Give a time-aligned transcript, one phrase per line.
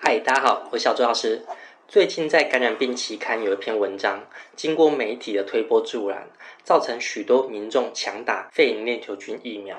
[0.00, 1.44] 嗨，大家好，我是小周老师。
[1.88, 4.24] 最近在《感染病期刊》有一篇文章，
[4.54, 6.30] 经过媒体的推波助澜，
[6.62, 9.76] 造成许多民众强打肺炎链球菌疫苗。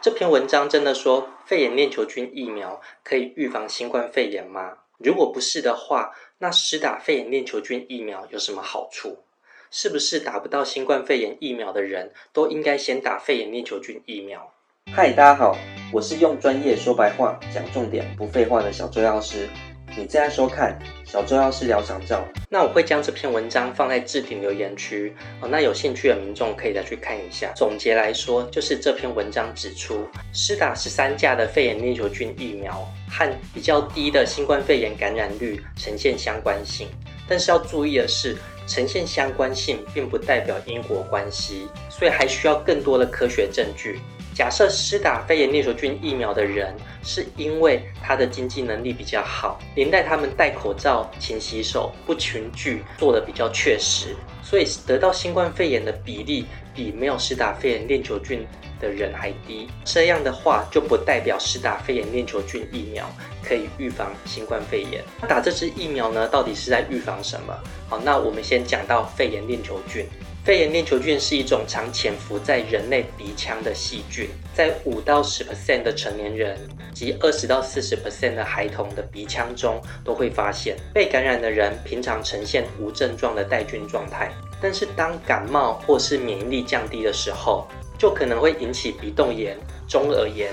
[0.00, 4.78] 这篇文章真的说肺炎链球菌疫苗可以预防新冠肺炎吗？
[4.98, 9.24] 如果不是的话，那施打肺炎链球菌疫苗有什么好处？
[9.72, 14.54] 是不是打不到新冠肺炎疫苗的人都应该先打肺炎链球菌疫苗？
[14.92, 15.56] 嗨，大家好，
[15.92, 19.48] 我是用专业说白话讲重点不废话的小周药师。
[19.96, 22.26] 你正在收看小周药师聊长照。
[22.48, 27.52] 那我会将这篇文章放在置顶留言区哦，那有兴趣的民众可以再去看一下。
[27.54, 36.88] 总结来说，就是这篇文章指出，施打十三价的肺炎链球菌疫苗和比较低的新冠肺炎感染率呈现相关性。
[37.28, 38.36] 但是要注意的是，
[38.66, 44.00] 呈现相关性并不代表因果关系，所以还需要更多的科学证据。
[44.40, 58.46] 假设施打肺炎链球菌疫苗的人是因为他的经济能力比较好，连带他们戴口罩、勤洗手、不群聚做的比较确实，所以得到新冠肺炎的比例比没有施打肺炎链球菌
[58.80, 59.68] 的人还低。
[59.84, 63.06] 这样的话，就不代表施打肺炎链球菌疫苗。
[63.42, 65.02] 可以预防新冠肺炎。
[65.28, 67.54] 打这支疫苗呢，到底是在预防什么？
[67.90, 70.06] 好，那我们先讲到肺炎链球菌。
[70.42, 76.58] 肺炎链球菌是一种常潜伏在人类鼻腔的细菌，在五到十 percent 的成年人
[76.94, 80.78] 及二十到四十 percent 的孩童的鼻腔中都会发现。
[80.94, 87.68] 被感染的人平常呈现无症状的带菌状态，但是当感冒或是免疫力降低的时候，
[87.98, 90.50] 就可能会引起鼻窦炎、中耳炎、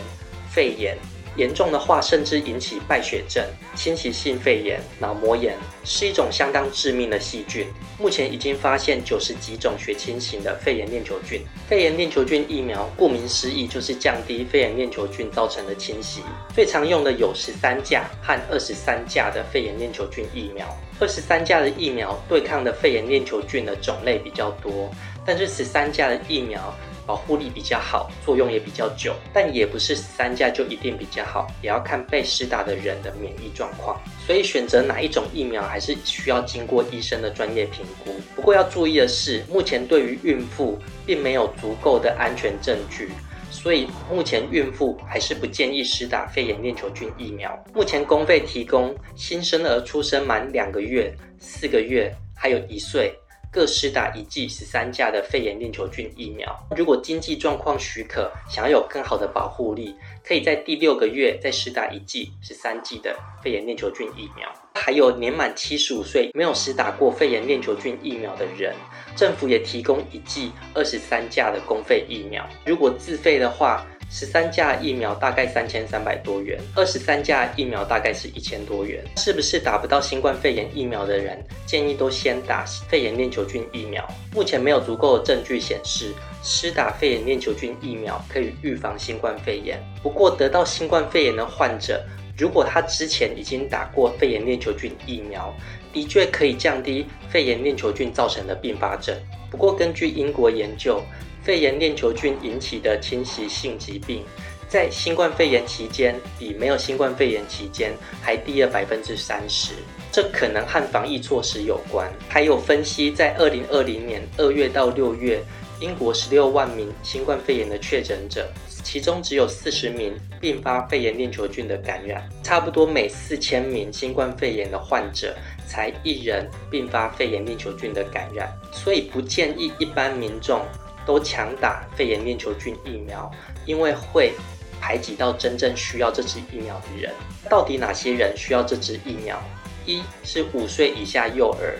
[0.49, 0.97] 肺炎。
[1.37, 7.67] 严重的话，甚至引起败血症、侵袭性肺炎、脑膜炎，是一种相当致命的细菌。
[7.99, 11.41] 目前已经发现九十几种血清型的肺炎链球菌。
[11.69, 16.21] 肺炎链球菌疫苗，顾名思义，就是降低肺炎链球菌造成的侵袭。
[16.55, 20.67] 最常用的有十三价和二十三价的肺炎链球菌疫苗。
[20.99, 24.89] 二十三价的疫苗对抗的肺炎链球菌的种类比较多，
[25.23, 26.73] 但是十三价的疫苗。
[27.07, 33.99] 保护力比较好，作用也比较久，但也不是三价就一定比较好，也要看被施打的人的免疫状况。
[34.25, 38.13] 所以选择哪一种疫苗，还是需要经过医生的专业评估。
[38.35, 43.09] 不过要注意的是，目前对于孕妇并没有足够的安全证据，
[43.49, 47.57] 所以目前孕妇还是不建议施打肺炎链球菌疫苗。
[47.73, 53.17] 目前公费提供新生儿出生满两个月、四个月，还有一岁。
[53.51, 56.55] 各施打一剂十三价的肺炎链球菌疫苗。
[56.75, 64.47] 如果经济状况许可，想要有更好的保护力，可以在第六个月再施打一剂十三剂的肺炎链球菌疫苗。
[64.75, 68.75] 还有年满七十五岁没有施打过肺炎链球菌疫苗的人，
[69.15, 72.47] 政府也提供一剂二十三价的公费疫苗。
[72.65, 79.03] 如果自费的话，十三价疫苗大概三千三百多元，二十三价疫苗大概是一千多元。
[79.17, 84.07] 是不是打不到新冠肺炎疫苗的人，建议都先打肺炎链球菌疫苗？
[84.33, 89.77] 目前没有足够的证据显示，施打肺炎链球菌疫苗可以预防新冠肺炎。
[90.01, 92.01] 不过，得到新冠肺炎的患者，
[92.37, 95.53] 如果他之前已经打过肺炎链球菌疫苗，
[95.91, 99.15] 的确可以降低肺炎链球菌造成的并发症。
[99.49, 101.01] 不过，根据英国研究。
[101.43, 104.21] 肺炎链球菌引起的侵袭性疾病，
[104.67, 109.71] 在新冠肺炎期间比没有新冠肺炎期间还低了百分之三十，
[110.11, 112.11] 这可能和防疫措施有关。
[112.27, 115.41] 还有分析，在二零二零年二月到六月，
[115.79, 118.45] 英国十六万名新冠肺炎的确诊者，
[118.87, 125.35] 其中只有四十名并发肺炎链球菌的感染，差不多每四千名新冠肺炎的患者
[125.67, 130.61] 才一人并发肺炎链球菌的感染，所以不建议一般民众。
[131.05, 133.31] 都强打肺炎链球菌疫苗，
[133.65, 134.33] 因为会
[134.81, 137.13] 排挤到真正需要这支疫苗的人。
[137.49, 139.41] 到底哪些人需要这支疫苗？
[139.85, 141.79] 一是五岁以下幼儿，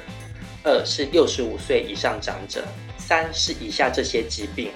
[0.64, 2.64] 二是六十五岁以上长者，
[2.98, 4.72] 三是以下这些疾病。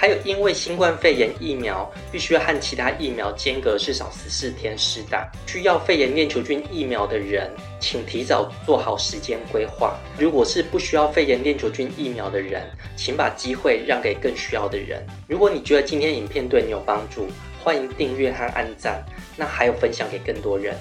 [0.00, 9.98] 还有，因为新冠肺炎疫苗必须和其他疫苗间隔至少十四天施打，需要肺炎链球菌疫苗的人，请提早做好时间规划。
[10.18, 12.62] 如果是不需要肺炎链球菌疫苗的人，
[12.96, 15.06] 请把机会让给更需要的人。
[15.28, 17.28] 如果你觉得今天影片对你有帮助，
[17.62, 19.04] 欢迎订阅和按赞，
[19.36, 20.74] 那还有分享给更多人。